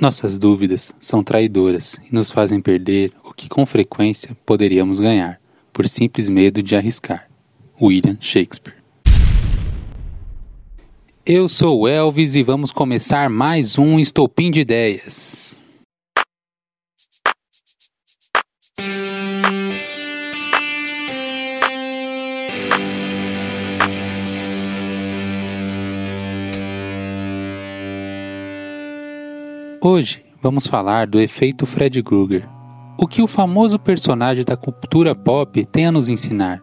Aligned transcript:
Nossas 0.00 0.38
dúvidas 0.38 0.94
são 1.00 1.24
traidoras 1.24 1.98
e 2.08 2.14
nos 2.14 2.30
fazem 2.30 2.60
perder 2.60 3.12
o 3.24 3.34
que 3.34 3.48
com 3.48 3.66
frequência 3.66 4.36
poderíamos 4.46 5.00
ganhar, 5.00 5.40
por 5.72 5.88
simples 5.88 6.28
medo 6.28 6.62
de 6.62 6.76
arriscar. 6.76 7.28
William 7.82 8.16
Shakespeare. 8.20 8.76
Eu 11.26 11.48
sou 11.48 11.80
o 11.80 11.88
Elvis 11.88 12.36
e 12.36 12.44
vamos 12.44 12.70
começar 12.70 13.28
mais 13.28 13.76
um 13.76 13.98
Estopim 13.98 14.52
de 14.52 14.60
Ideias. 14.60 15.66
Hoje 29.80 30.24
vamos 30.42 30.66
falar 30.66 31.06
do 31.06 31.20
efeito 31.20 31.64
Fred 31.64 32.02
Krueger. 32.02 32.48
O 32.98 33.06
que 33.06 33.22
o 33.22 33.28
famoso 33.28 33.78
personagem 33.78 34.44
da 34.44 34.56
cultura 34.56 35.14
pop 35.14 35.64
tem 35.66 35.86
a 35.86 35.92
nos 35.92 36.08
ensinar? 36.08 36.60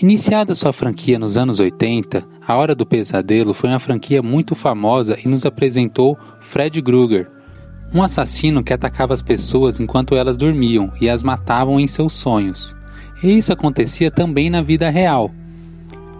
Iniciada 0.00 0.52
sua 0.52 0.72
franquia 0.72 1.16
nos 1.16 1.36
anos 1.36 1.60
80, 1.60 2.26
A 2.44 2.56
Hora 2.56 2.74
do 2.74 2.84
Pesadelo 2.84 3.54
foi 3.54 3.70
uma 3.70 3.78
franquia 3.78 4.20
muito 4.20 4.56
famosa 4.56 5.16
e 5.24 5.28
nos 5.28 5.46
apresentou 5.46 6.18
Fred 6.40 6.82
Krueger, 6.82 7.30
um 7.94 8.02
assassino 8.02 8.64
que 8.64 8.72
atacava 8.72 9.14
as 9.14 9.22
pessoas 9.22 9.78
enquanto 9.78 10.16
elas 10.16 10.36
dormiam 10.36 10.92
e 11.00 11.08
as 11.08 11.22
matavam 11.22 11.78
em 11.78 11.86
seus 11.86 12.14
sonhos. 12.14 12.74
E 13.22 13.38
isso 13.38 13.52
acontecia 13.52 14.10
também 14.10 14.50
na 14.50 14.60
vida 14.60 14.90
real. 14.90 15.30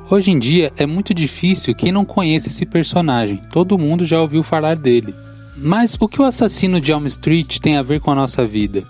Hoje 0.08 0.30
em 0.30 0.38
dia 0.38 0.72
é 0.76 0.86
muito 0.86 1.12
difícil 1.12 1.74
quem 1.74 1.90
não 1.90 2.04
conhece 2.04 2.50
esse 2.50 2.64
personagem, 2.64 3.42
todo 3.50 3.76
mundo 3.76 4.04
já 4.04 4.20
ouviu 4.20 4.44
falar 4.44 4.76
dele. 4.76 5.12
Mas 5.56 5.96
o 6.00 6.08
que 6.08 6.20
o 6.20 6.24
assassino 6.24 6.80
de 6.80 6.92
Elm 6.92 7.06
Street 7.06 7.58
tem 7.58 7.76
a 7.76 7.82
ver 7.82 8.00
com 8.00 8.10
a 8.10 8.14
nossa 8.14 8.46
vida? 8.46 8.82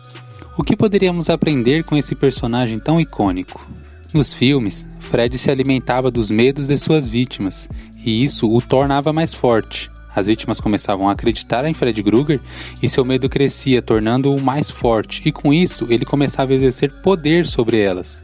O 0.57 0.63
que 0.63 0.77
poderíamos 0.77 1.29
aprender 1.29 1.83
com 1.83 1.97
esse 1.97 2.15
personagem 2.15 2.79
tão 2.79 3.01
icônico? 3.01 3.67
Nos 4.13 4.33
filmes, 4.33 4.87
Fred 5.01 5.37
se 5.39 5.51
alimentava 5.51 6.11
dos 6.11 6.31
medos 6.31 6.67
de 6.67 6.77
suas 6.77 7.09
vítimas, 7.09 7.69
e 8.05 8.23
isso 8.23 8.47
o 8.55 8.61
tornava 8.61 9.13
mais 9.13 9.35
forte. 9.35 9.91
As 10.15 10.27
vítimas 10.27 10.61
começavam 10.61 11.09
a 11.09 11.13
acreditar 11.13 11.65
em 11.65 11.73
Fred 11.73 12.03
Krueger 12.03 12.41
e 12.83 12.89
seu 12.89 13.05
medo 13.05 13.29
crescia, 13.29 13.81
tornando-o 13.81 14.41
mais 14.41 14.71
forte, 14.71 15.23
e 15.25 15.33
com 15.33 15.53
isso 15.53 15.87
ele 15.89 16.05
começava 16.05 16.53
a 16.53 16.55
exercer 16.55 16.91
poder 17.01 17.47
sobre 17.47 17.81
elas. 17.81 18.23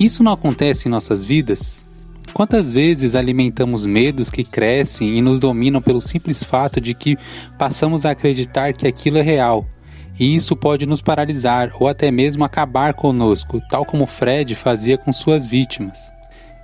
Isso 0.00 0.22
não 0.22 0.32
acontece 0.32 0.88
em 0.88 0.90
nossas 0.90 1.22
vidas? 1.22 1.85
Quantas 2.36 2.70
vezes 2.70 3.14
alimentamos 3.14 3.86
medos 3.86 4.28
que 4.28 4.44
crescem 4.44 5.16
e 5.16 5.22
nos 5.22 5.40
dominam 5.40 5.80
pelo 5.80 6.02
simples 6.02 6.44
fato 6.44 6.78
de 6.78 6.92
que 6.92 7.16
passamos 7.56 8.04
a 8.04 8.10
acreditar 8.10 8.74
que 8.74 8.86
aquilo 8.86 9.16
é 9.16 9.22
real? 9.22 9.66
E 10.20 10.36
isso 10.36 10.54
pode 10.54 10.84
nos 10.84 11.00
paralisar 11.00 11.72
ou 11.80 11.88
até 11.88 12.10
mesmo 12.10 12.44
acabar 12.44 12.92
conosco, 12.92 13.58
tal 13.70 13.86
como 13.86 14.06
Fred 14.06 14.54
fazia 14.54 14.98
com 14.98 15.14
suas 15.14 15.46
vítimas. 15.46 16.12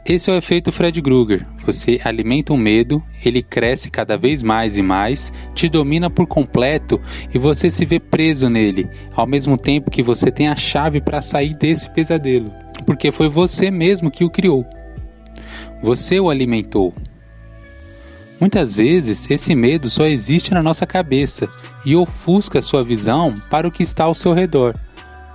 Esse 0.05 0.31
é 0.31 0.35
o 0.35 0.37
efeito 0.37 0.71
Fred 0.71 1.01
Krueger. 1.01 1.47
Você 1.65 1.99
alimenta 2.05 2.53
um 2.53 2.59
medo, 2.59 3.03
ele 3.25 3.43
cresce 3.43 3.91
cada 3.91 4.19
vez 4.19 4.43
mais 4.43 4.77
e 4.77 4.83
mais, 4.83 5.33
te 5.55 5.71
domina 5.71 6.11
por 6.11 6.27
completo 6.27 7.01
e 7.33 7.39
você 7.39 7.71
se 7.71 7.87
vê 7.87 7.99
preso 7.99 8.51
nele, 8.51 8.91
ao 9.15 9.27
mesmo 9.27 9.57
tempo 9.57 9.91
que 9.91 10.03
você 10.03 10.31
tem 10.31 10.49
a 10.49 10.55
chave 10.55 11.01
para 11.01 11.23
sair 11.23 11.55
desse 11.55 11.89
pesadelo, 11.89 12.53
porque 12.85 13.11
foi 13.11 13.31
você 13.31 13.71
mesmo 13.71 14.11
que 14.11 14.23
o 14.23 14.29
criou. 14.29 14.67
Você 15.83 16.21
o 16.21 16.31
alimentou. 16.31 16.95
Muitas 18.39 18.73
vezes, 18.73 19.29
esse 19.31 19.55
medo 19.55 19.91
só 19.91 20.07
existe 20.07 20.55
na 20.55 20.63
nossa 20.63 20.87
cabeça 20.87 21.49
e 21.85 21.97
ofusca 21.97 22.63
sua 22.63 22.85
visão 22.85 23.39
para 23.51 23.67
o 23.67 23.71
que 23.71 23.83
está 23.83 24.05
ao 24.05 24.15
seu 24.15 24.33
redor. 24.33 24.77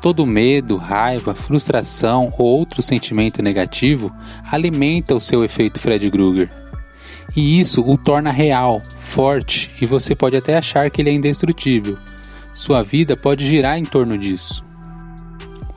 Todo 0.02 0.26
medo, 0.26 0.78
raiva, 0.78 1.36
frustração 1.36 2.34
ou 2.38 2.46
outro 2.48 2.82
sentimento 2.82 3.42
negativo 3.42 4.10
alimenta 4.50 5.14
o 5.14 5.20
seu 5.20 5.44
efeito 5.44 5.80
Fred 5.80 6.10
Krueger. 6.10 6.50
E 7.36 7.60
isso 7.60 7.82
o 7.82 7.98
torna 7.98 8.32
real, 8.32 8.82
forte 8.96 9.74
e 9.82 9.86
você 9.86 10.16
pode 10.16 10.38
até 10.38 10.58
achar 10.58 10.90
que 10.90 11.02
ele 11.02 11.10
é 11.10 11.14
indestrutível. 11.14 11.98
Sua 12.56 12.84
vida 12.84 13.18
pode 13.18 13.46
girar 13.46 13.78
em 13.78 13.84
torno 13.84 14.18
disso. 14.18 14.66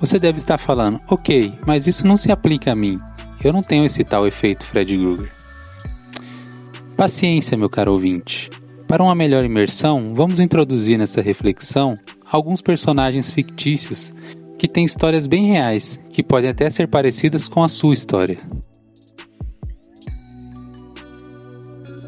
Você 0.01 0.19
deve 0.19 0.39
estar 0.39 0.59
falando, 0.59 1.01
ok, 1.09 1.59
mas 1.67 1.87
isso 1.87 2.07
não 2.07 2.17
se 2.17 2.31
aplica 2.31 2.73
a 2.73 2.75
mim. 2.75 2.99
Eu 3.43 3.55
não 3.55 3.63
tenho 3.63 3.87
esse 3.87 4.05
tal 4.05 4.27
efeito 4.27 4.67
Fred 4.67 4.95
Krueger. 4.95 5.33
Paciência, 6.95 7.57
meu 7.57 7.71
caro 7.71 7.93
ouvinte. 7.93 8.51
Para 8.87 9.03
uma 9.03 9.15
melhor 9.15 9.45
imersão, 9.45 10.15
vamos 10.15 10.39
introduzir 10.39 10.99
nessa 10.99 11.23
reflexão 11.23 11.95
alguns 12.31 12.61
personagens 12.61 13.31
fictícios 13.31 14.13
que 14.59 14.69
têm 14.69 14.85
histórias 14.85 15.27
bem 15.27 15.53
reais, 15.53 15.99
que 16.13 16.23
podem 16.23 16.51
até 16.51 16.69
ser 16.69 16.89
parecidas 16.89 17.49
com 17.49 17.65
a 17.65 17.69
sua 17.69 17.95
história. 17.95 18.37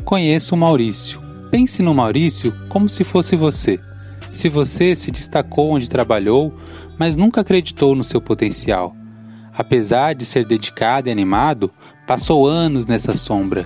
Conheço 0.05 0.55
o 0.55 0.59
Maurício. 0.59 1.19
Pense 1.51 1.83
no 1.83 1.95
Maurício 1.95 2.53
como 2.69 2.91
se 2.91 3.05
fosse 3.05 3.37
você. 3.37 3.79
Se 4.31 4.51
você 4.51 4.95
se 4.95 5.11
destacou 5.11 5.71
onde 5.71 5.89
trabalhou, 5.89 6.53
mas 6.99 7.17
nunca 7.17 7.41
acreditou 7.41 7.95
no 7.95 8.05
seu 8.05 8.21
potencial 8.21 8.95
apesar 9.57 10.15
de 10.15 10.25
ser 10.25 10.45
dedicado 10.45 11.09
e 11.09 11.13
animado, 11.13 11.71
passou 12.07 12.47
anos 12.47 12.87
nessa 12.87 13.15
sombra, 13.15 13.65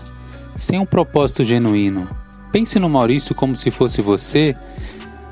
sem 0.55 0.79
um 0.79 0.87
propósito 0.87 1.45
genuíno. 1.45 2.09
Pense 2.53 2.79
no 2.79 2.89
Maurício 2.89 3.35
como 3.35 3.55
se 3.55 3.71
fosse 3.71 4.01
você, 4.01 4.55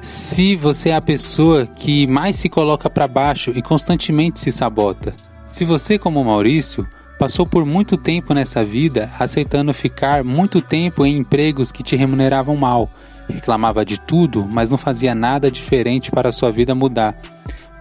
se 0.00 0.54
você 0.54 0.90
é 0.90 0.96
a 0.96 1.02
pessoa 1.02 1.66
que 1.66 2.06
mais 2.06 2.36
se 2.36 2.48
coloca 2.48 2.90
para 2.90 3.08
baixo 3.08 3.52
e 3.54 3.62
constantemente 3.62 4.38
se 4.38 4.52
sabota. 4.52 5.14
Se 5.44 5.64
você, 5.64 5.98
como 5.98 6.24
Maurício, 6.24 6.86
passou 7.18 7.46
por 7.46 7.64
muito 7.64 7.96
tempo 7.96 8.34
nessa 8.34 8.64
vida 8.64 9.10
aceitando 9.18 9.72
ficar 9.72 10.22
muito 10.22 10.60
tempo 10.60 11.06
em 11.06 11.16
empregos 11.16 11.72
que 11.72 11.82
te 11.82 11.96
remuneravam 11.96 12.56
mal, 12.56 12.90
reclamava 13.28 13.84
de 13.84 13.98
tudo, 13.98 14.44
mas 14.46 14.70
não 14.70 14.76
fazia 14.76 15.14
nada 15.14 15.50
diferente 15.50 16.10
para 16.10 16.32
sua 16.32 16.50
vida 16.50 16.74
mudar 16.74 17.16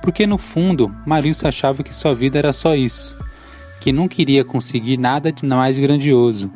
porque 0.03 0.27
no 0.27 0.37
fundo 0.37 0.93
Marilson 1.07 1.47
achava 1.47 1.81
que 1.81 1.95
sua 1.95 2.13
vida 2.13 2.37
era 2.37 2.51
só 2.51 2.75
isso, 2.75 3.15
que 3.79 3.93
não 3.93 4.05
queria 4.05 4.43
conseguir 4.43 4.97
nada 4.97 5.31
de 5.31 5.45
mais 5.45 5.79
grandioso. 5.79 6.51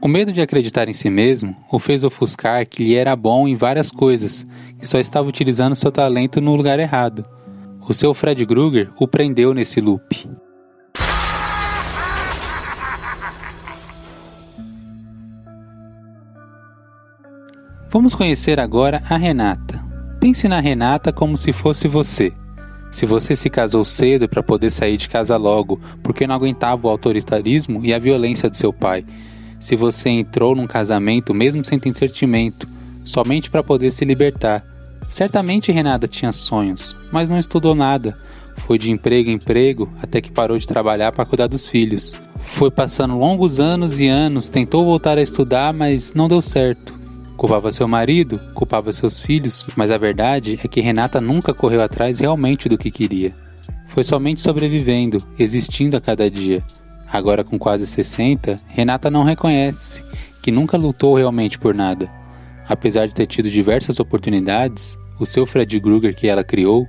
O 0.00 0.08
medo 0.08 0.32
de 0.32 0.40
acreditar 0.40 0.88
em 0.88 0.94
si 0.94 1.10
mesmo 1.10 1.54
o 1.70 1.78
fez 1.78 2.02
ofuscar 2.04 2.66
que 2.66 2.82
ele 2.82 2.94
era 2.94 3.14
bom 3.14 3.46
em 3.46 3.54
várias 3.54 3.90
coisas 3.90 4.46
e 4.80 4.86
só 4.86 4.98
estava 4.98 5.28
utilizando 5.28 5.74
seu 5.74 5.92
talento 5.92 6.40
no 6.40 6.56
lugar 6.56 6.80
errado. 6.80 7.22
O 7.86 7.92
seu 7.92 8.14
Fred 8.14 8.46
Krueger 8.46 8.90
o 8.98 9.06
prendeu 9.06 9.52
nesse 9.52 9.78
loop. 9.78 10.30
Vamos 17.90 18.14
conhecer 18.14 18.58
agora 18.58 19.02
a 19.06 19.18
Renata. 19.18 19.84
Pense 20.18 20.48
na 20.48 20.60
Renata 20.60 21.12
como 21.12 21.36
se 21.36 21.52
fosse 21.52 21.86
você. 21.86 22.32
Se 22.90 23.04
você 23.04 23.36
se 23.36 23.50
casou 23.50 23.84
cedo 23.84 24.28
para 24.28 24.42
poder 24.42 24.70
sair 24.70 24.96
de 24.96 25.08
casa 25.08 25.36
logo, 25.36 25.80
porque 26.02 26.26
não 26.26 26.34
aguentava 26.34 26.86
o 26.86 26.90
autoritarismo 26.90 27.80
e 27.84 27.92
a 27.92 27.98
violência 27.98 28.48
de 28.48 28.56
seu 28.56 28.72
pai. 28.72 29.04
Se 29.58 29.76
você 29.76 30.08
entrou 30.08 30.54
num 30.54 30.66
casamento 30.66 31.34
mesmo 31.34 31.64
sem 31.64 31.78
ter 31.78 31.94
sentimento, 31.94 32.66
somente 33.00 33.50
para 33.50 33.62
poder 33.62 33.90
se 33.90 34.04
libertar. 34.04 34.64
Certamente 35.08 35.72
Renata 35.72 36.08
tinha 36.08 36.32
sonhos, 36.32 36.96
mas 37.12 37.28
não 37.28 37.38
estudou 37.38 37.74
nada. 37.74 38.16
Foi 38.56 38.78
de 38.78 38.90
emprego 38.90 39.30
em 39.30 39.34
emprego 39.34 39.88
até 40.02 40.20
que 40.20 40.32
parou 40.32 40.58
de 40.58 40.66
trabalhar 40.66 41.12
para 41.12 41.24
cuidar 41.24 41.46
dos 41.46 41.66
filhos. 41.66 42.18
Foi 42.40 42.70
passando 42.70 43.18
longos 43.18 43.60
anos 43.60 44.00
e 44.00 44.08
anos, 44.08 44.48
tentou 44.48 44.84
voltar 44.84 45.18
a 45.18 45.22
estudar, 45.22 45.72
mas 45.72 46.14
não 46.14 46.28
deu 46.28 46.42
certo. 46.42 46.95
Culpava 47.36 47.70
seu 47.70 47.86
marido, 47.86 48.40
culpava 48.54 48.90
seus 48.94 49.20
filhos, 49.20 49.66
mas 49.76 49.90
a 49.90 49.98
verdade 49.98 50.58
é 50.64 50.66
que 50.66 50.80
Renata 50.80 51.20
nunca 51.20 51.52
correu 51.52 51.82
atrás 51.82 52.18
realmente 52.18 52.66
do 52.66 52.78
que 52.78 52.90
queria. 52.90 53.36
Foi 53.86 54.02
somente 54.02 54.40
sobrevivendo, 54.40 55.22
existindo 55.38 55.98
a 55.98 56.00
cada 56.00 56.30
dia. 56.30 56.64
Agora 57.12 57.44
com 57.44 57.58
quase 57.58 57.86
60, 57.86 58.58
Renata 58.68 59.10
não 59.10 59.22
reconhece 59.22 60.02
que 60.40 60.50
nunca 60.50 60.78
lutou 60.78 61.14
realmente 61.14 61.58
por 61.58 61.74
nada. 61.74 62.10
Apesar 62.66 63.06
de 63.06 63.14
ter 63.14 63.26
tido 63.26 63.50
diversas 63.50 64.00
oportunidades, 64.00 64.96
o 65.20 65.26
seu 65.26 65.44
Fred 65.44 65.78
Krueger 65.78 66.16
que 66.16 66.28
ela 66.28 66.42
criou 66.42 66.86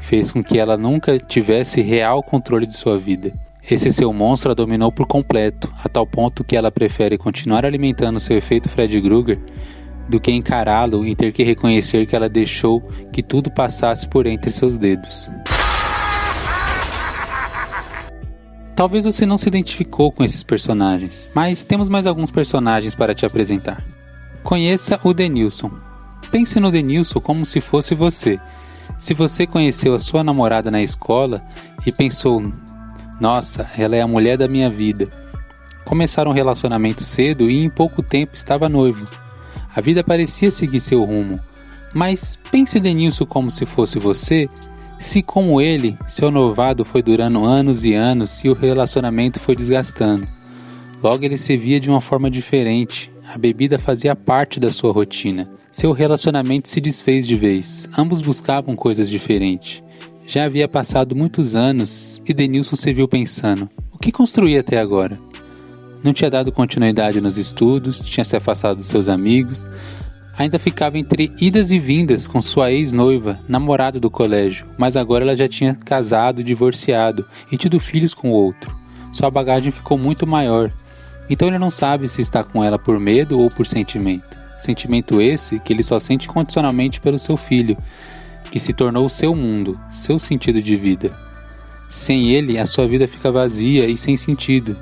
fez 0.00 0.30
com 0.30 0.42
que 0.42 0.56
ela 0.56 0.76
nunca 0.76 1.18
tivesse 1.18 1.80
real 1.80 2.22
controle 2.22 2.64
de 2.64 2.74
sua 2.74 2.96
vida. 2.96 3.32
Esse 3.68 3.92
seu 3.92 4.12
monstro 4.12 4.52
a 4.52 4.54
dominou 4.54 4.90
por 4.90 5.06
completo, 5.06 5.70
a 5.84 5.88
tal 5.88 6.06
ponto 6.06 6.44
que 6.44 6.56
ela 6.56 6.70
prefere 6.70 7.18
continuar 7.18 7.66
alimentando 7.66 8.20
seu 8.20 8.36
efeito 8.36 8.68
Fred 8.68 9.00
Krueger 9.02 9.38
do 10.10 10.20
que 10.20 10.32
encará-lo 10.32 11.06
e 11.06 11.14
ter 11.14 11.32
que 11.32 11.42
reconhecer 11.42 12.06
que 12.06 12.14
ela 12.14 12.28
deixou 12.28 12.82
que 13.12 13.22
tudo 13.22 13.50
passasse 13.50 14.06
por 14.08 14.26
entre 14.26 14.50
seus 14.50 14.76
dedos. 14.76 15.30
Talvez 18.74 19.04
você 19.04 19.24
não 19.24 19.38
se 19.38 19.46
identificou 19.48 20.10
com 20.10 20.24
esses 20.24 20.42
personagens, 20.42 21.30
mas 21.34 21.64
temos 21.64 21.88
mais 21.88 22.06
alguns 22.06 22.30
personagens 22.30 22.94
para 22.94 23.14
te 23.14 23.24
apresentar. 23.24 23.84
Conheça 24.42 24.98
o 25.04 25.12
Denilson. 25.12 25.70
pense 26.30 26.58
no 26.58 26.70
Denilson 26.70 27.20
como 27.20 27.44
se 27.44 27.60
fosse 27.60 27.94
você. 27.94 28.40
Se 28.98 29.14
você 29.14 29.46
conheceu 29.46 29.94
a 29.94 29.98
sua 29.98 30.24
namorada 30.24 30.70
na 30.70 30.82
escola 30.82 31.42
e 31.86 31.92
pensou: 31.92 32.42
nossa, 33.20 33.70
ela 33.76 33.96
é 33.96 34.00
a 34.00 34.06
mulher 34.06 34.38
da 34.38 34.48
minha 34.48 34.70
vida. 34.70 35.08
Começaram 35.84 36.30
um 36.30 36.34
relacionamento 36.34 37.02
cedo 37.02 37.50
e 37.50 37.62
em 37.62 37.68
pouco 37.68 38.02
tempo 38.02 38.34
estava 38.34 38.66
noivo. 38.66 39.06
A 39.74 39.80
vida 39.80 40.02
parecia 40.02 40.50
seguir 40.50 40.80
seu 40.80 41.04
rumo. 41.04 41.38
Mas 41.94 42.38
pense 42.50 42.78
Denilson 42.78 43.26
como 43.26 43.50
se 43.50 43.66
fosse 43.66 43.98
você, 43.98 44.48
se 45.00 45.22
como 45.22 45.60
ele, 45.60 45.96
seu 46.06 46.30
noivado 46.30 46.84
foi 46.84 47.02
durando 47.02 47.44
anos 47.44 47.84
e 47.84 47.94
anos 47.94 48.44
e 48.44 48.48
o 48.48 48.54
relacionamento 48.54 49.40
foi 49.40 49.56
desgastando. 49.56 50.28
Logo 51.02 51.24
ele 51.24 51.38
se 51.38 51.56
via 51.56 51.80
de 51.80 51.88
uma 51.88 52.00
forma 52.00 52.30
diferente. 52.30 53.08
A 53.26 53.38
bebida 53.38 53.78
fazia 53.78 54.14
parte 54.14 54.60
da 54.60 54.70
sua 54.70 54.92
rotina. 54.92 55.44
Seu 55.72 55.92
relacionamento 55.92 56.68
se 56.68 56.80
desfez 56.80 57.26
de 57.26 57.34
vez. 57.34 57.88
Ambos 57.96 58.20
buscavam 58.20 58.76
coisas 58.76 59.08
diferentes. 59.08 59.82
Já 60.26 60.44
havia 60.44 60.68
passado 60.68 61.16
muitos 61.16 61.54
anos 61.54 62.20
e 62.28 62.34
Denilson 62.34 62.76
se 62.76 62.92
viu 62.92 63.08
pensando: 63.08 63.68
o 63.92 63.98
que 63.98 64.12
construí 64.12 64.58
até 64.58 64.78
agora? 64.78 65.18
Não 66.02 66.12
tinha 66.12 66.30
dado 66.30 66.52
continuidade 66.52 67.20
nos 67.20 67.36
estudos, 67.36 68.00
tinha 68.00 68.24
se 68.24 68.36
afastado 68.36 68.78
dos 68.78 68.86
seus 68.86 69.08
amigos, 69.08 69.70
ainda 70.36 70.58
ficava 70.58 70.98
entre 70.98 71.30
idas 71.40 71.70
e 71.70 71.78
vindas 71.78 72.26
com 72.26 72.40
sua 72.40 72.72
ex-noiva, 72.72 73.38
namorada 73.48 74.00
do 74.00 74.10
colégio, 74.10 74.66
mas 74.78 74.96
agora 74.96 75.24
ela 75.24 75.36
já 75.36 75.48
tinha 75.48 75.74
casado, 75.74 76.42
divorciado 76.42 77.26
e 77.52 77.56
tido 77.56 77.78
filhos 77.78 78.14
com 78.14 78.30
outro. 78.30 78.74
Sua 79.12 79.30
bagagem 79.30 79.70
ficou 79.70 79.98
muito 79.98 80.26
maior 80.26 80.72
então 81.30 81.46
ele 81.46 81.60
não 81.60 81.70
sabe 81.70 82.08
se 82.08 82.20
está 82.20 82.42
com 82.42 82.62
ela 82.62 82.76
por 82.76 82.98
medo 82.98 83.38
ou 83.38 83.48
por 83.48 83.64
sentimento. 83.64 84.28
Sentimento 84.58 85.20
esse 85.20 85.60
que 85.60 85.72
ele 85.72 85.82
só 85.82 86.00
sente 86.00 86.26
condicionalmente 86.26 87.00
pelo 87.00 87.20
seu 87.20 87.36
filho, 87.36 87.76
que 88.50 88.58
se 88.58 88.72
tornou 88.72 89.06
o 89.06 89.10
seu 89.10 89.32
mundo, 89.32 89.76
seu 89.92 90.18
sentido 90.18 90.60
de 90.60 90.74
vida. 90.74 91.16
Sem 91.88 92.30
ele, 92.30 92.58
a 92.58 92.66
sua 92.66 92.86
vida 92.86 93.06
fica 93.06 93.30
vazia 93.30 93.86
e 93.86 93.96
sem 93.96 94.16
sentido. 94.16 94.76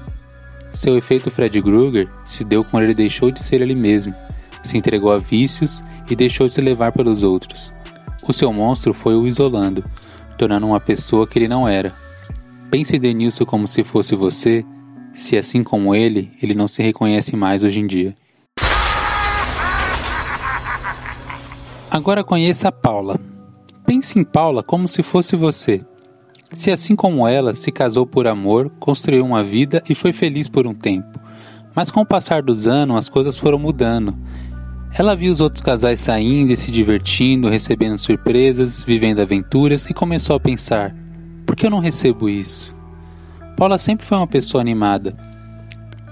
Seu 0.72 0.96
efeito 0.96 1.30
Fred 1.30 1.60
Krueger 1.60 2.08
se 2.24 2.44
deu 2.44 2.64
quando 2.64 2.84
ele 2.84 2.94
deixou 2.94 3.30
de 3.30 3.42
ser 3.42 3.60
ele 3.60 3.74
mesmo, 3.74 4.14
se 4.62 4.76
entregou 4.76 5.12
a 5.12 5.18
vícios 5.18 5.82
e 6.08 6.14
deixou 6.14 6.46
de 6.46 6.54
se 6.54 6.60
levar 6.60 6.92
pelos 6.92 7.22
outros. 7.22 7.72
O 8.26 8.32
seu 8.32 8.52
monstro 8.52 8.92
foi 8.92 9.14
o 9.14 9.26
isolando, 9.26 9.82
tornando 10.36 10.66
uma 10.66 10.80
pessoa 10.80 11.26
que 11.26 11.38
ele 11.38 11.48
não 11.48 11.66
era. 11.66 11.94
Pense 12.70 12.98
Denilson 12.98 13.46
como 13.46 13.66
se 13.66 13.82
fosse 13.82 14.14
você 14.14 14.64
se 15.18 15.36
assim 15.36 15.64
como 15.64 15.94
ele, 15.94 16.30
ele 16.40 16.54
não 16.54 16.68
se 16.68 16.80
reconhece 16.80 17.34
mais 17.34 17.62
hoje 17.62 17.80
em 17.80 17.86
dia. 17.86 18.14
Agora 21.90 22.22
conheça 22.22 22.68
a 22.68 22.72
Paula. 22.72 23.18
Pense 23.84 24.18
em 24.18 24.22
Paula 24.22 24.62
como 24.62 24.86
se 24.86 25.02
fosse 25.02 25.34
você. 25.34 25.84
Se 26.52 26.70
assim 26.70 26.96
como 26.96 27.28
ela 27.28 27.54
se 27.54 27.70
casou 27.70 28.06
por 28.06 28.26
amor, 28.26 28.70
construiu 28.80 29.24
uma 29.24 29.44
vida 29.44 29.82
e 29.88 29.94
foi 29.94 30.12
feliz 30.12 30.48
por 30.48 30.66
um 30.66 30.74
tempo. 30.74 31.20
Mas 31.74 31.90
com 31.90 32.00
o 32.00 32.06
passar 32.06 32.42
dos 32.42 32.66
anos 32.66 32.96
as 32.96 33.08
coisas 33.08 33.36
foram 33.36 33.58
mudando. 33.58 34.16
Ela 34.96 35.14
viu 35.14 35.30
os 35.30 35.40
outros 35.42 35.62
casais 35.62 36.00
saindo 36.00 36.50
e 36.50 36.56
se 36.56 36.70
divertindo, 36.70 37.50
recebendo 37.50 37.98
surpresas, 37.98 38.82
vivendo 38.82 39.20
aventuras 39.20 39.86
e 39.90 39.94
começou 39.94 40.34
a 40.34 40.40
pensar: 40.40 40.94
por 41.44 41.54
que 41.54 41.66
eu 41.66 41.70
não 41.70 41.80
recebo 41.80 42.28
isso? 42.28 42.74
Paula 43.54 43.76
sempre 43.76 44.06
foi 44.06 44.16
uma 44.16 44.26
pessoa 44.26 44.62
animada, 44.62 45.14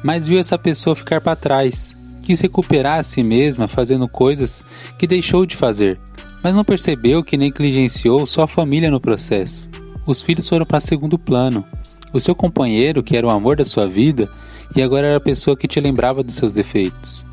mas 0.05 0.29
viu 0.29 0.39
essa 0.39 0.59
pessoa 0.59 0.95
ficar 0.95 1.21
para 1.23 1.35
trás, 1.35 1.95
quis 2.23 2.41
recuperar 2.41 2.99
a 2.99 3.03
si 3.03 3.23
mesma 3.23 3.67
fazendo 3.67 4.07
coisas 4.07 4.63
que 4.99 5.07
deixou 5.07 5.47
de 5.47 5.57
fazer, 5.57 5.99
mas 6.45 6.55
não 6.55 6.65
percebeu 6.65 7.25
que 7.25 7.39
negligenciou 7.39 8.27
sua 8.27 8.47
família 8.47 8.91
no 8.91 9.01
processo. 9.01 9.71
Os 10.07 10.21
filhos 10.21 10.49
foram 10.49 10.65
para 10.65 10.81
segundo 10.81 11.19
plano. 11.19 11.65
O 12.13 12.21
seu 12.21 12.35
companheiro, 12.35 13.03
que 13.03 13.17
era 13.17 13.27
o 13.27 13.31
amor 13.31 13.57
da 13.57 13.65
sua 13.65 13.89
vida, 13.89 14.31
e 14.75 14.81
agora 14.81 15.09
era 15.09 15.17
a 15.17 15.21
pessoa 15.21 15.57
que 15.57 15.67
te 15.67 15.81
lembrava 15.81 16.23
dos 16.23 16.37
seus 16.37 16.53
defeitos. 16.53 17.27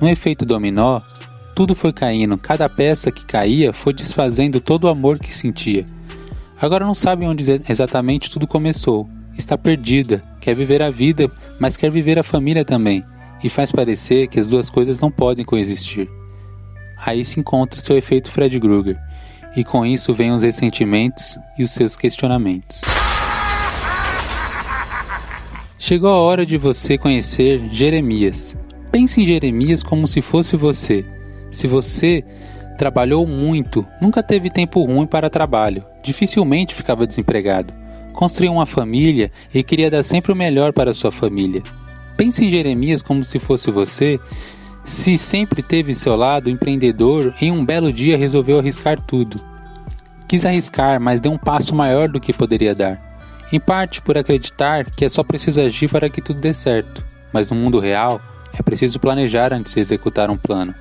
No 0.00 0.08
efeito 0.08 0.44
dominó, 0.44 1.00
tudo 1.56 1.74
foi 1.74 1.92
caindo, 1.92 2.38
cada 2.38 2.68
peça 2.68 3.10
que 3.10 3.24
caía 3.24 3.72
foi 3.72 3.92
desfazendo 3.92 4.60
todo 4.60 4.84
o 4.84 4.88
amor 4.88 5.18
que 5.18 5.34
sentia. 5.34 5.84
Agora 6.60 6.84
não 6.84 6.94
sabe 6.94 7.26
onde 7.26 7.44
exatamente 7.68 8.30
tudo 8.30 8.46
começou, 8.46 9.08
está 9.36 9.56
perdida, 9.56 10.22
quer 10.40 10.54
viver 10.54 10.82
a 10.82 10.90
vida, 10.90 11.28
mas 11.58 11.76
quer 11.76 11.90
viver 11.90 12.18
a 12.18 12.22
família 12.22 12.64
também, 12.64 13.02
e 13.42 13.48
faz 13.48 13.72
parecer 13.72 14.28
que 14.28 14.38
as 14.38 14.46
duas 14.46 14.68
coisas 14.68 15.00
não 15.00 15.10
podem 15.10 15.44
coexistir. 15.44 16.08
Aí 16.98 17.24
se 17.24 17.40
encontra 17.40 17.80
seu 17.80 17.96
efeito 17.96 18.30
Fred 18.30 18.60
Krueger, 18.60 18.98
e 19.56 19.64
com 19.64 19.84
isso 19.84 20.14
vêm 20.14 20.32
os 20.32 20.42
ressentimentos 20.42 21.38
e 21.58 21.64
os 21.64 21.70
seus 21.70 21.96
questionamentos. 21.96 22.80
Chegou 25.78 26.10
a 26.10 26.18
hora 26.18 26.44
de 26.44 26.56
você 26.56 26.98
conhecer 26.98 27.60
Jeremias. 27.70 28.56
Pense 28.92 29.20
em 29.20 29.26
Jeremias 29.26 29.82
como 29.82 30.06
se 30.06 30.20
fosse 30.20 30.56
você. 30.56 31.04
Se 31.50 31.66
você 31.66 32.24
trabalhou 32.76 33.26
muito, 33.26 33.86
nunca 34.00 34.22
teve 34.22 34.50
tempo 34.50 34.84
ruim 34.84 35.06
para 35.06 35.30
trabalho, 35.30 35.84
dificilmente 36.02 36.74
ficava 36.74 37.06
desempregado 37.06 37.80
construiu 38.12 38.52
uma 38.52 38.66
família 38.66 39.30
e 39.52 39.62
queria 39.62 39.90
dar 39.90 40.02
sempre 40.02 40.32
o 40.32 40.36
melhor 40.36 40.72
para 40.72 40.94
sua 40.94 41.10
família. 41.10 41.62
Pense 42.16 42.44
em 42.44 42.50
Jeremias 42.50 43.02
como 43.02 43.22
se 43.22 43.38
fosse 43.38 43.70
você, 43.70 44.18
se 44.84 45.16
sempre 45.16 45.62
teve 45.62 45.94
seu 45.94 46.16
lado 46.16 46.50
empreendedor 46.50 47.34
e 47.40 47.50
um 47.50 47.64
belo 47.64 47.92
dia 47.92 48.16
resolveu 48.16 48.58
arriscar 48.58 49.00
tudo. 49.00 49.40
Quis 50.28 50.44
arriscar, 50.46 51.00
mas 51.00 51.20
deu 51.20 51.32
um 51.32 51.38
passo 51.38 51.74
maior 51.74 52.08
do 52.08 52.20
que 52.20 52.32
poderia 52.32 52.74
dar. 52.74 52.96
Em 53.52 53.58
parte 53.58 54.00
por 54.00 54.16
acreditar 54.16 54.84
que 54.84 55.04
é 55.04 55.08
só 55.08 55.22
preciso 55.22 55.60
agir 55.60 55.88
para 55.88 56.08
que 56.08 56.20
tudo 56.20 56.40
dê 56.40 56.54
certo, 56.54 57.04
mas 57.32 57.50
no 57.50 57.56
mundo 57.56 57.78
real 57.78 58.20
é 58.52 58.62
preciso 58.62 59.00
planejar 59.00 59.52
antes 59.52 59.74
de 59.74 59.80
executar 59.80 60.30
um 60.30 60.36
plano. 60.36 60.74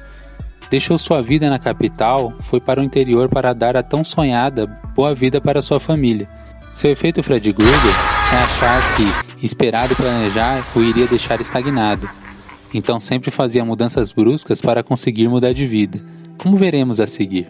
Deixou 0.70 0.98
sua 0.98 1.22
vida 1.22 1.50
na 1.50 1.58
capital, 1.58 2.34
foi 2.40 2.60
para 2.60 2.80
o 2.80 2.84
interior 2.84 3.28
para 3.28 3.54
dar 3.54 3.76
a 3.76 3.82
tão 3.82 4.04
sonhada 4.04 4.68
boa 4.96 5.16
vida 5.16 5.42
para 5.42 5.62
sua 5.62 5.80
família 5.80 6.30
seu 6.72 6.92
efeito 6.92 7.24
Fred 7.24 7.52
Krueger 7.52 7.96
é 8.32 8.44
achar 8.44 8.96
que 8.96 9.46
esperar 9.46 9.92
e 9.92 9.96
planejar 9.96 10.64
o 10.76 10.82
iria 10.82 11.08
deixar 11.08 11.42
estagnado. 11.42 12.08
Então 12.74 13.00
sempre 13.00 13.32
fazia 13.32 13.66
mudanças 13.66 14.12
bruscas 14.12 14.62
para 14.62 14.84
conseguir 14.84 15.28
mudar 15.28 15.54
de 15.54 15.66
vida, 15.66 16.04
como 16.38 16.56
veremos 16.56 17.00
a 17.00 17.08
seguir. 17.08 17.48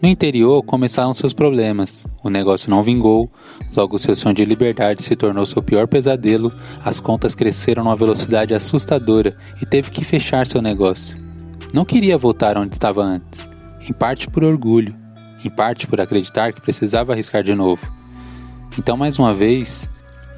No 0.00 0.08
interior 0.08 0.62
começaram 0.62 1.12
seus 1.12 1.32
problemas. 1.32 2.06
O 2.22 2.30
negócio 2.30 2.70
não 2.70 2.84
vingou, 2.84 3.28
logo 3.76 3.98
seu 3.98 4.14
sonho 4.14 4.34
de 4.34 4.44
liberdade 4.44 5.02
se 5.02 5.16
tornou 5.16 5.44
seu 5.44 5.60
pior 5.60 5.88
pesadelo, 5.88 6.52
as 6.84 7.00
contas 7.00 7.34
cresceram 7.34 7.82
numa 7.82 7.96
velocidade 7.96 8.54
assustadora 8.54 9.36
e 9.60 9.66
teve 9.66 9.90
que 9.90 10.04
fechar 10.04 10.46
seu 10.46 10.62
negócio. 10.62 11.16
Não 11.72 11.84
queria 11.84 12.16
voltar 12.16 12.56
onde 12.56 12.74
estava 12.74 13.02
antes, 13.02 13.48
em 13.88 13.92
parte 13.92 14.30
por 14.30 14.44
orgulho, 14.44 14.94
em 15.44 15.50
parte 15.50 15.86
por 15.88 16.00
acreditar 16.00 16.52
que 16.52 16.60
precisava 16.60 17.12
arriscar 17.12 17.42
de 17.42 17.54
novo. 17.54 17.92
Então, 18.78 18.96
mais 18.96 19.18
uma 19.18 19.34
vez, 19.34 19.88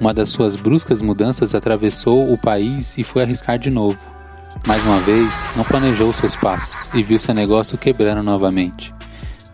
uma 0.01 0.15
das 0.15 0.31
suas 0.31 0.57
bruscas 0.57 1.03
mudanças 1.03 1.55
atravessou 1.55 2.33
o 2.33 2.39
país 2.39 2.97
e 2.97 3.05
foi 3.05 3.23
arriscar 3.23 3.59
de 3.59 3.71
novo. 3.71 3.99
Mais 4.67 4.83
uma 4.87 4.99
vez, 5.01 5.29
não 5.55 5.63
planejou 5.63 6.11
seus 6.15 6.35
passos 6.35 6.89
e 6.95 7.03
viu 7.03 7.19
seu 7.19 7.35
negócio 7.35 7.77
quebrando 7.77 8.23
novamente. 8.23 8.93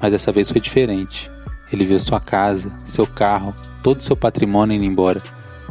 Mas 0.01 0.13
dessa 0.13 0.31
vez 0.31 0.49
foi 0.49 0.61
diferente. 0.61 1.29
Ele 1.73 1.85
viu 1.85 1.99
sua 1.99 2.21
casa, 2.21 2.71
seu 2.85 3.09
carro, 3.09 3.53
todo 3.83 4.03
seu 4.03 4.17
patrimônio 4.17 4.77
indo 4.77 4.85
embora, 4.85 5.21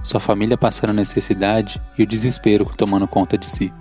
sua 0.04 0.20
família 0.20 0.58
passando 0.58 0.92
necessidade 0.92 1.82
e 1.98 2.04
o 2.04 2.06
desespero 2.06 2.70
tomando 2.76 3.08
conta 3.08 3.38
de 3.38 3.46
si. 3.46 3.72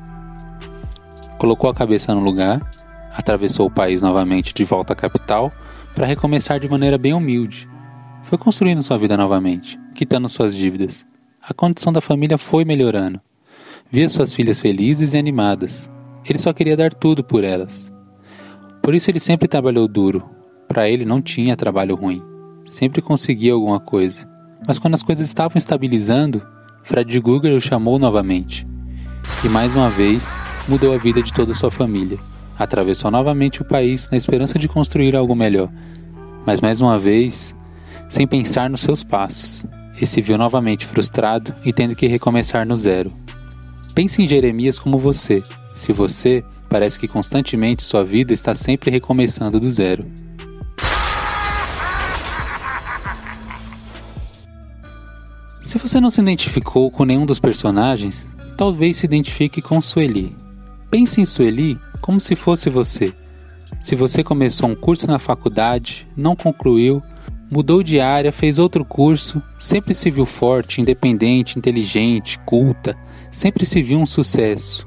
Colocou 1.39 1.69
a 1.69 1.75
cabeça 1.75 2.15
no 2.15 2.21
lugar, 2.21 2.61
atravessou 3.13 3.67
o 3.67 3.75
país 3.75 4.01
novamente 4.01 4.55
de 4.55 4.65
volta 4.65 4.93
à 4.93 4.97
capital 4.97 5.51
para 5.93 6.07
recomeçar 6.07 6.61
de 6.61 6.69
maneira 6.69 6.97
bem 6.97 7.13
humilde. 7.13 7.69
Foi 8.35 8.39
construindo 8.39 8.83
sua 8.83 8.99
vida 8.99 9.17
novamente, 9.17 9.79
quitando 9.95 10.29
suas 10.29 10.57
dívidas. 10.57 11.07
A 11.41 11.55
condição 11.55 11.93
da 11.93 12.01
família 12.01 12.37
foi 12.37 12.65
melhorando. 12.65 13.21
Via 13.89 14.09
suas 14.09 14.33
filhas 14.33 14.59
felizes 14.59 15.13
e 15.13 15.17
animadas. 15.17 15.89
Ele 16.29 16.41
só 16.41 16.53
queria 16.53 16.77
dar 16.77 16.93
tudo 16.93 17.23
por 17.23 17.45
elas. 17.45 17.93
Por 18.83 18.93
isso 18.93 19.09
ele 19.09 19.21
sempre 19.21 19.47
trabalhou 19.47 19.87
duro. 19.87 20.29
Para 20.67 20.91
ele 20.91 21.05
não 21.05 21.23
tinha 21.23 21.57
trabalho 21.57 21.95
ruim. 21.95 22.21
Sempre 22.65 23.01
conseguia 23.01 23.53
alguma 23.53 23.79
coisa. 23.79 24.29
Mas 24.67 24.81
quando 24.81 24.95
as 24.95 25.03
coisas 25.05 25.29
estavam 25.29 25.57
estabilizando, 25.57 26.45
Fred 26.83 27.21
Guger 27.21 27.53
o 27.53 27.61
chamou 27.61 28.01
novamente. 28.01 28.67
E 29.45 29.49
mais 29.49 29.77
uma 29.77 29.91
vez 29.91 30.37
mudou 30.67 30.93
a 30.93 30.99
vida 30.99 31.23
de 31.23 31.33
toda 31.33 31.55
sua 31.55 31.71
família. 31.71 32.19
Atravessou 32.59 33.13
novamente 33.13 33.63
o 33.63 33.65
país 33.65 34.11
na 34.11 34.17
esperança 34.17 34.59
de 34.59 34.67
construir 34.67 35.15
algo 35.15 35.37
melhor, 35.37 35.71
mas 36.45 36.61
mais 36.61 36.81
uma 36.81 36.99
vez, 36.99 37.55
sem 38.09 38.27
pensar 38.27 38.71
nos 38.71 38.81
seus 38.81 39.03
passos, 39.03 39.67
e 40.01 40.07
se 40.07 40.21
viu 40.21 40.37
novamente 40.37 40.87
frustrado 40.87 41.55
e 41.65 41.73
tendo 41.73 41.95
que 41.95 42.07
recomeçar 42.07 42.67
no 42.67 42.77
zero. 42.77 43.13
Pense 43.95 44.23
em 44.23 44.29
Jeremias 44.29 44.79
como 44.79 44.99
você. 44.99 45.43
Se 45.75 45.93
você 45.93 46.45
parece 46.69 46.99
que 46.99 47.07
constantemente 47.07 47.85
sua 47.85 48.05
vida 48.05 48.33
está 48.33 48.55
sempre 48.55 48.91
recomeçando 48.91 49.61
do 49.61 49.71
zero. 49.71 50.05
Se 55.61 55.79
você 55.79 56.01
não 56.01 56.11
se 56.11 56.21
identificou 56.21 56.91
com 56.91 57.05
nenhum 57.05 57.25
dos 57.25 57.41
personagens, 57.41 58.27
talvez 58.57 58.97
se 58.97 59.07
identifique 59.07 59.63
com 59.63 59.81
Sueli. 59.81 60.37
Pense 60.91 61.21
em 61.21 61.25
Sueli 61.25 61.79
como 62.01 62.21
se 62.21 62.37
fosse 62.37 62.69
você. 62.69 63.13
Se 63.81 63.95
você 63.95 64.23
começou 64.23 64.69
um 64.69 64.75
curso 64.75 65.07
na 65.07 65.19
faculdade, 65.19 66.07
não 66.17 66.37
concluiu, 66.37 67.03
mudou 67.55 67.85
de 67.85 68.01
área, 68.01 68.33
fez 68.33 68.59
outro 68.59 68.85
curso, 68.85 69.41
sempre 69.57 69.95
se 69.95 70.11
viu 70.11 70.27
forte, 70.27 70.81
independente, 70.81 71.57
inteligente, 71.57 72.37
culta, 72.41 72.97
sempre 73.31 73.65
se 73.65 73.81
viu 73.81 74.01
um 74.01 74.05
sucesso. 74.05 74.85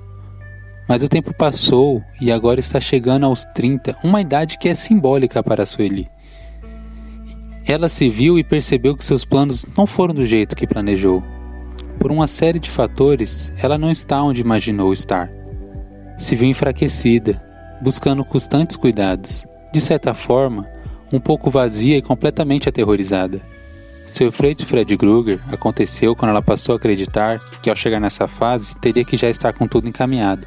Mas 0.85 1.01
o 1.01 1.07
tempo 1.07 1.33
passou 1.33 2.03
e 2.19 2.29
agora 2.29 2.59
está 2.59 2.77
chegando 2.77 3.25
aos 3.25 3.45
30, 3.45 3.97
uma 4.03 4.19
idade 4.19 4.57
que 4.57 4.67
é 4.67 4.73
simbólica 4.73 5.41
para 5.41 5.65
Sueli. 5.65 6.09
Ela 7.65 7.87
se 7.87 8.09
viu 8.09 8.37
e 8.37 8.43
percebeu 8.43 8.97
que 8.97 9.05
seus 9.05 9.23
planos 9.23 9.65
não 9.77 9.87
foram 9.87 10.13
do 10.13 10.25
jeito 10.25 10.53
que 10.53 10.67
planejou. 10.67 11.23
Por 11.97 12.11
uma 12.11 12.27
série 12.27 12.59
de 12.59 12.69
fatores, 12.69 13.49
ela 13.63 13.77
não 13.77 13.89
está 13.89 14.21
onde 14.21 14.41
imaginou 14.41 14.91
estar. 14.91 15.31
Se 16.17 16.35
viu 16.35 16.49
enfraquecida, 16.49 17.41
buscando 17.81 18.25
constantes 18.25 18.75
cuidados, 18.75 19.47
de 19.71 19.79
certa 19.79 20.13
forma, 20.13 20.67
um 21.11 21.19
pouco 21.19 21.49
vazia 21.49 21.97
e 21.97 22.01
completamente 22.01 22.67
aterrorizada. 22.67 23.41
Seu 24.05 24.29
efeito 24.29 24.65
Fred 24.65 24.97
Krueger 24.97 25.39
aconteceu 25.51 26.15
quando 26.15 26.31
ela 26.31 26.41
passou 26.41 26.73
a 26.73 26.77
acreditar 26.77 27.39
que 27.61 27.69
ao 27.69 27.75
chegar 27.75 27.99
nessa 27.99 28.27
fase 28.27 28.79
teria 28.79 29.03
que 29.03 29.17
já 29.17 29.29
estar 29.29 29.53
com 29.53 29.67
tudo 29.67 29.89
encaminhado. 29.89 30.45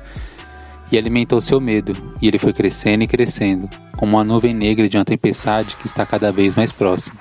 E 0.90 0.98
alimentou 0.98 1.40
seu 1.40 1.60
medo, 1.60 1.96
e 2.20 2.26
ele 2.26 2.38
foi 2.38 2.52
crescendo 2.52 3.04
e 3.04 3.06
crescendo, 3.06 3.68
como 3.96 4.16
uma 4.16 4.24
nuvem 4.24 4.54
negra 4.54 4.88
de 4.88 4.96
uma 4.96 5.04
tempestade 5.04 5.76
que 5.76 5.86
está 5.86 6.04
cada 6.04 6.32
vez 6.32 6.54
mais 6.54 6.72
próxima. 6.72 7.20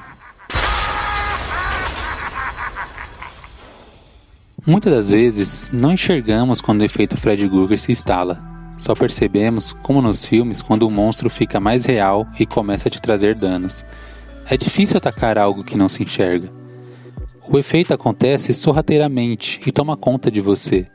Muitas 4.65 4.93
das 4.93 5.10
vezes 5.10 5.72
não 5.74 5.93
enxergamos 5.93 6.62
quando 6.62 6.81
o 6.81 6.86
efeito 6.86 7.17
Fred 7.17 7.48
Krueger 7.50 7.77
se 7.77 7.91
instala. 7.91 8.58
Só 8.79 8.95
percebemos, 8.95 9.74
como 9.74 10.01
nos 10.01 10.25
filmes, 10.25 10.62
quando 10.62 10.83
o 10.83 10.91
monstro 10.91 11.29
fica 11.29 11.59
mais 11.59 11.86
real 11.86 12.25
e 12.39 12.45
começa 12.45 12.88
a 12.88 12.91
te 12.91 13.01
trazer 13.01 13.36
danos. 13.36 13.83
É 14.50 14.55
difícil 14.55 14.98
atacar 14.98 15.38
algo 15.38 15.65
que 15.65 15.77
não 15.77 15.89
se 15.89 16.01
enxerga. 16.01 16.50
O 17.48 17.57
efeito 17.57 17.93
acontece 17.93 18.53
sorrateiramente 18.53 19.59
e 19.67 19.71
toma 19.71 19.98
conta 19.98 20.31
de 20.31 20.39
você. 20.39 20.88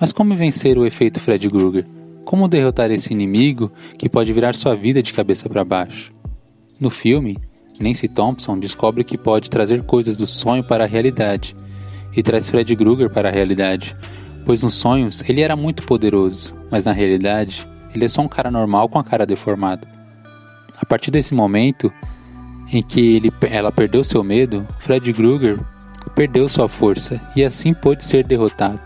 Mas 0.00 0.12
como 0.12 0.34
vencer 0.34 0.78
o 0.78 0.86
efeito 0.86 1.20
Fred 1.20 1.46
Krueger? 1.50 1.86
Como 2.24 2.48
derrotar 2.48 2.90
esse 2.90 3.12
inimigo 3.12 3.70
que 3.98 4.08
pode 4.08 4.32
virar 4.32 4.54
sua 4.54 4.74
vida 4.74 5.02
de 5.02 5.12
cabeça 5.12 5.48
para 5.48 5.62
baixo? 5.62 6.12
No 6.80 6.88
filme, 6.88 7.36
Nancy 7.78 8.08
Thompson 8.08 8.58
descobre 8.58 9.04
que 9.04 9.18
pode 9.18 9.50
trazer 9.50 9.82
coisas 9.84 10.16
do 10.16 10.26
sonho 10.26 10.64
para 10.64 10.84
a 10.84 10.86
realidade 10.86 11.54
e 12.16 12.22
traz 12.22 12.48
Fred 12.48 12.74
Krueger 12.76 13.10
para 13.10 13.28
a 13.28 13.32
realidade, 13.32 13.94
pois 14.44 14.62
nos 14.62 14.74
sonhos 14.74 15.22
ele 15.28 15.40
era 15.40 15.56
muito 15.56 15.84
poderoso, 15.84 16.54
mas 16.70 16.84
na 16.84 16.92
realidade 16.92 17.68
ele 17.94 18.04
é 18.04 18.08
só 18.08 18.22
um 18.22 18.28
cara 18.28 18.50
normal 18.50 18.88
com 18.88 18.98
a 18.98 19.04
cara 19.04 19.26
deformada. 19.26 19.86
A 20.78 20.86
partir 20.86 21.10
desse 21.10 21.34
momento 21.34 21.92
em 22.72 22.82
que 22.82 23.16
ele, 23.16 23.32
ela 23.50 23.72
perdeu 23.72 24.04
seu 24.04 24.22
medo, 24.22 24.66
Fred 24.78 25.12
Krueger 25.12 25.58
perdeu 26.14 26.48
sua 26.48 26.68
força 26.68 27.20
e 27.36 27.44
assim 27.44 27.74
pôde 27.74 28.04
ser 28.04 28.26
derrotado. 28.26 28.80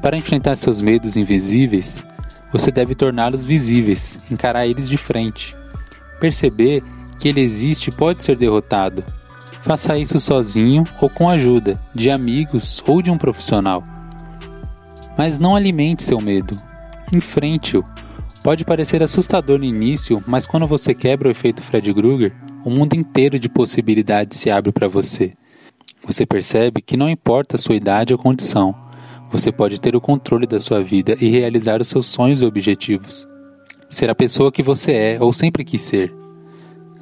Para 0.00 0.16
enfrentar 0.16 0.56
seus 0.56 0.80
medos 0.80 1.16
invisíveis, 1.16 2.04
você 2.52 2.70
deve 2.70 2.94
torná-los 2.94 3.44
visíveis, 3.44 4.18
encarar 4.30 4.66
eles 4.66 4.88
de 4.88 4.96
frente. 4.96 5.56
Perceber 6.20 6.82
que 7.18 7.28
ele 7.28 7.40
existe 7.40 7.90
pode 7.90 8.24
ser 8.24 8.36
derrotado. 8.36 9.04
Faça 9.62 9.98
isso 9.98 10.20
sozinho 10.20 10.84
ou 11.00 11.10
com 11.10 11.28
ajuda 11.28 11.80
de 11.94 12.10
amigos 12.10 12.82
ou 12.86 13.02
de 13.02 13.10
um 13.10 13.18
profissional. 13.18 13.82
Mas 15.16 15.38
não 15.38 15.56
alimente 15.56 16.02
seu 16.02 16.20
medo. 16.20 16.56
Enfrente-o. 17.12 17.82
Pode 18.42 18.64
parecer 18.64 19.02
assustador 19.02 19.58
no 19.58 19.64
início, 19.64 20.22
mas 20.26 20.46
quando 20.46 20.66
você 20.66 20.94
quebra 20.94 21.28
o 21.28 21.30
efeito 21.30 21.62
Fred 21.62 21.92
Krueger, 21.92 22.32
um 22.64 22.70
mundo 22.70 22.94
inteiro 22.94 23.38
de 23.38 23.48
possibilidades 23.48 24.38
se 24.38 24.50
abre 24.50 24.70
para 24.70 24.86
você. 24.88 25.32
Você 26.06 26.24
percebe 26.24 26.80
que 26.80 26.96
não 26.96 27.08
importa 27.08 27.56
a 27.56 27.58
sua 27.58 27.74
idade 27.74 28.12
ou 28.12 28.18
condição, 28.18 28.74
você 29.30 29.50
pode 29.50 29.80
ter 29.80 29.96
o 29.96 30.00
controle 30.00 30.46
da 30.46 30.60
sua 30.60 30.82
vida 30.82 31.16
e 31.20 31.28
realizar 31.28 31.80
os 31.80 31.88
seus 31.88 32.06
sonhos 32.06 32.42
e 32.42 32.44
objetivos. 32.44 33.26
Ser 33.88 34.08
a 34.10 34.14
pessoa 34.14 34.52
que 34.52 34.62
você 34.62 34.92
é 34.92 35.18
ou 35.20 35.32
sempre 35.32 35.64
quis 35.64 35.80
ser. 35.80 36.14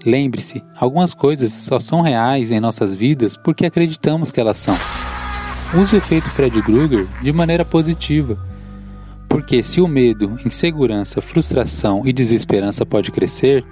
Lembre-se, 0.04 0.62
algumas 0.76 1.14
coisas 1.14 1.50
só 1.50 1.78
são 1.78 2.02
reais 2.02 2.50
em 2.50 2.60
nossas 2.60 2.94
vidas 2.94 3.36
porque 3.36 3.66
acreditamos 3.66 4.30
que 4.30 4.40
elas 4.40 4.58
são. 4.58 4.76
Use 5.76 5.92
o 5.92 5.98
efeito 5.98 6.30
Fred 6.30 6.62
Krueger 6.62 7.04
de 7.20 7.32
maneira 7.32 7.64
positiva. 7.64 8.38
Porque 9.28 9.60
se 9.60 9.80
o 9.80 9.88
medo, 9.88 10.38
insegurança, 10.46 11.20
frustração 11.20 12.02
e 12.06 12.12
desesperança 12.12 12.86
pode 12.86 13.10
crescer 13.10 13.64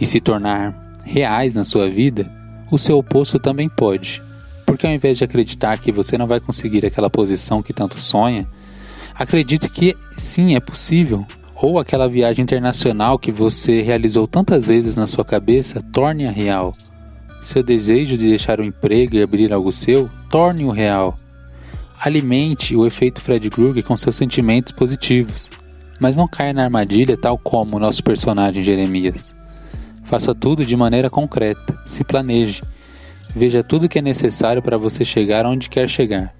e 0.00 0.06
se 0.06 0.20
tornar 0.20 0.92
reais 1.04 1.56
na 1.56 1.64
sua 1.64 1.90
vida, 1.90 2.30
o 2.70 2.78
seu 2.78 2.96
oposto 2.96 3.40
também 3.40 3.68
pode. 3.68 4.22
Porque 4.64 4.86
ao 4.86 4.92
invés 4.92 5.18
de 5.18 5.24
acreditar 5.24 5.78
que 5.78 5.90
você 5.90 6.16
não 6.16 6.28
vai 6.28 6.38
conseguir 6.38 6.86
aquela 6.86 7.10
posição 7.10 7.60
que 7.60 7.72
tanto 7.72 7.98
sonha, 7.98 8.46
acredite 9.12 9.68
que 9.68 9.96
sim, 10.16 10.54
é 10.54 10.60
possível. 10.60 11.26
Ou 11.56 11.80
aquela 11.80 12.08
viagem 12.08 12.44
internacional 12.44 13.18
que 13.18 13.32
você 13.32 13.82
realizou 13.82 14.28
tantas 14.28 14.68
vezes 14.68 14.94
na 14.94 15.08
sua 15.08 15.24
cabeça, 15.24 15.82
torne-a 15.92 16.30
real. 16.30 16.72
Seu 17.40 17.64
desejo 17.64 18.16
de 18.16 18.28
deixar 18.28 18.60
o 18.60 18.64
emprego 18.64 19.16
e 19.16 19.22
abrir 19.24 19.52
algo 19.52 19.72
seu, 19.72 20.08
torne-o 20.30 20.70
real. 20.70 21.16
Alimente 22.04 22.74
o 22.74 22.84
efeito 22.84 23.20
Fred 23.20 23.48
Krueger 23.48 23.84
com 23.84 23.96
seus 23.96 24.16
sentimentos 24.16 24.72
positivos, 24.72 25.50
mas 26.00 26.16
não 26.16 26.26
caia 26.26 26.52
na 26.52 26.64
armadilha 26.64 27.16
tal 27.16 27.38
como 27.38 27.76
o 27.76 27.78
nosso 27.78 28.02
personagem 28.02 28.62
Jeremias. 28.62 29.36
Faça 30.04 30.34
tudo 30.34 30.64
de 30.64 30.76
maneira 30.76 31.08
concreta, 31.08 31.80
se 31.86 32.02
planeje 32.02 32.62
Veja 33.34 33.62
tudo 33.62 33.88
que 33.88 33.98
é 33.98 34.02
necessário 34.02 34.60
para 34.60 34.76
você 34.76 35.04
chegar 35.04 35.46
onde 35.46 35.70
quer 35.70 35.88
chegar. 35.88 36.34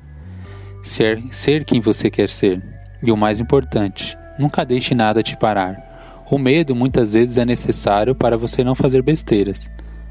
Ser, 0.83 1.23
ser 1.31 1.65
quem 1.65 1.81
você 1.81 2.11
quer 2.11 2.29
ser. 2.29 2.63
E 3.03 3.11
o 3.11 3.17
mais 3.17 3.41
importante, 3.41 4.17
nunca 4.39 4.65
deixe 4.65 4.95
nada 4.95 5.23
te 5.23 5.37
parar. 5.37 6.25
O 6.31 6.39
medo 6.39 6.75
muitas 6.75 7.15
vezes 7.15 7.39
é 7.39 7.45
necessário 7.45 8.15
para 8.15 8.37
você 8.37 8.63
não 8.63 8.75
fazer 8.75 9.03
besteiras, 9.03 9.71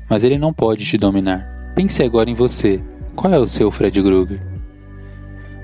mas 0.10 0.24
ele 0.24 0.38
não 0.38 0.54
pode 0.54 0.86
te 0.86 0.98
dominar. 0.98 1.74
Pense 1.76 2.02
agora 2.04 2.30
em 2.30 2.34
você. 2.34 2.82
Qual 3.16 3.32
é 3.32 3.38
o 3.38 3.48
seu 3.48 3.70
Fred 3.70 4.02
Krueger? 4.02 4.51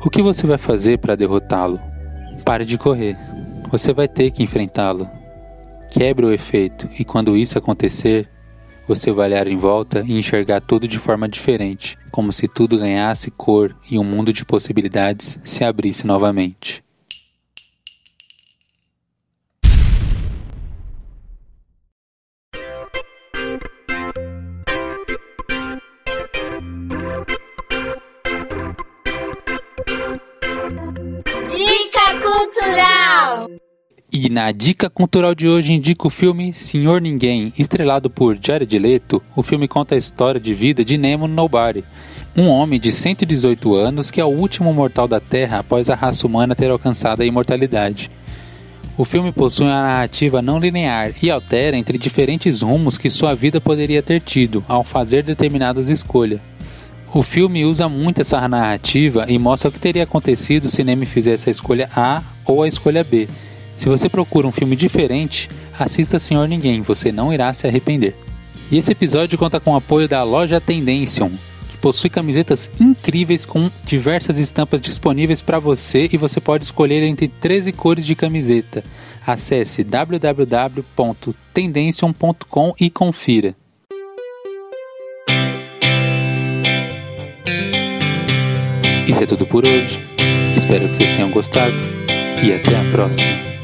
O 0.04 0.10
que 0.10 0.22
você 0.22 0.46
vai 0.46 0.58
fazer 0.58 1.00
para 1.00 1.16
derrotá-lo? 1.16 1.82
Pare 2.46 2.64
de 2.64 2.78
correr. 2.78 3.18
Você 3.70 3.92
vai 3.92 4.08
ter 4.08 4.32
que 4.32 4.44
enfrentá-lo. 4.44 5.10
Quebre 5.90 6.26
o 6.26 6.32
efeito, 6.32 6.88
e 7.00 7.04
quando 7.04 7.36
isso 7.36 7.58
acontecer, 7.58 8.30
você 8.88 9.12
vai 9.12 9.28
olhar 9.28 9.48
em 9.48 9.58
volta 9.58 10.04
e 10.08 10.18
enxergar 10.18 10.62
tudo 10.62 10.88
de 10.88 11.00
forma 11.00 11.28
diferente, 11.28 11.98
como 12.12 12.32
se 12.32 12.48
tudo 12.48 12.78
ganhasse 12.78 13.32
cor 13.32 13.76
e 13.90 13.98
um 13.98 14.04
mundo 14.04 14.32
de 14.32 14.46
possibilidades 14.46 15.40
se 15.44 15.64
abrisse 15.64 16.06
novamente. 16.06 16.87
E 34.20 34.32
na 34.32 34.52
dica 34.52 34.90
cultural 34.90 35.36
de 35.36 35.48
hoje 35.48 35.74
indico 35.74 36.08
o 36.08 36.10
filme 36.10 36.52
Senhor 36.52 37.00
Ninguém, 37.00 37.54
estrelado 37.56 38.10
por 38.10 38.36
Jared 38.42 38.80
Leto. 38.80 39.22
O 39.36 39.44
filme 39.44 39.68
conta 39.68 39.94
a 39.94 39.98
história 39.98 40.42
de 40.42 40.56
vida 40.56 40.84
de 40.84 40.98
Nemo 40.98 41.28
Nobody, 41.28 41.84
um 42.36 42.48
homem 42.48 42.80
de 42.80 42.92
118 42.92 43.76
anos 43.76 44.10
que 44.10 44.20
é 44.20 44.26
o 44.26 44.30
último 44.30 44.74
mortal 44.74 45.08
da 45.08 45.20
Terra 45.20 45.60
após 45.60 45.88
a 45.88 45.94
raça 45.94 46.26
humana 46.26 46.56
ter 46.56 46.72
alcançado 46.72 47.22
a 47.22 47.28
imortalidade. 47.28 48.10
O 48.98 49.06
filme 49.06 49.32
possui 49.32 49.68
uma 49.68 49.84
narrativa 49.84 50.42
não 50.42 50.58
linear 50.58 51.12
e 51.22 51.30
altera 51.30 51.78
entre 51.78 52.00
diferentes 52.00 52.64
rumos 52.64 52.98
que 52.98 53.12
sua 53.12 53.36
vida 53.36 53.62
poderia 53.62 54.02
ter 54.02 54.20
tido 54.20 54.64
ao 54.68 54.84
fazer 54.84 55.22
determinadas 55.22 55.90
escolhas. 55.90 56.42
O 57.14 57.22
filme 57.22 57.66
usa 57.66 57.88
muito 57.88 58.22
essa 58.22 58.48
narrativa 58.48 59.28
e 59.30 59.38
mostra 59.38 59.70
o 59.70 59.72
que 59.72 59.80
teria 59.80 60.06
acontecido 60.06 60.68
se 60.68 60.84
Nemo 60.84 61.06
fizesse 61.06 61.50
a 61.50 61.52
escolha 61.52 61.88
A 61.96 62.24
ou 62.48 62.64
a 62.64 62.68
escolha 62.68 63.04
B 63.04 63.28
se 63.78 63.88
você 63.88 64.10
procura 64.10 64.46
um 64.48 64.52
filme 64.52 64.76
diferente, 64.76 65.48
assista 65.78 66.18
Senhor 66.18 66.48
Ninguém, 66.48 66.82
você 66.82 67.12
não 67.12 67.32
irá 67.32 67.54
se 67.54 67.68
arrepender. 67.68 68.16
E 68.72 68.78
esse 68.78 68.92
episódio 68.92 69.38
conta 69.38 69.60
com 69.60 69.74
o 69.74 69.76
apoio 69.76 70.08
da 70.08 70.24
loja 70.24 70.60
Tendention, 70.60 71.30
que 71.70 71.78
possui 71.78 72.10
camisetas 72.10 72.72
incríveis 72.82 73.46
com 73.46 73.70
diversas 73.86 74.40
estampas 74.40 74.82
disponíveis 74.82 75.44
para 75.44 75.60
você 75.60 76.10
e 76.12 76.18
você 76.18 76.42
pode 76.42 76.64
escolher 76.64 77.04
entre 77.04 77.28
13 77.28 77.72
cores 77.72 78.04
de 78.04 78.16
camiseta. 78.16 78.84
Acesse 79.26 79.84
www.tendencion.com 79.84 82.74
e 82.80 82.90
confira. 82.90 83.56
Isso 89.08 89.24
é 89.24 89.28
tudo 89.28 89.46
por 89.46 89.66
hoje. 89.66 90.02
Espero 90.56 90.90
que 90.90 90.96
vocês 90.96 91.12
tenham 91.12 91.30
gostado 91.30 91.76
e 92.44 92.52
até 92.52 92.76
a 92.76 92.90
próxima. 92.90 93.57